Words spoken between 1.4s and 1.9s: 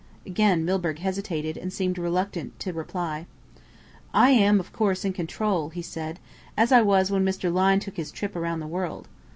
and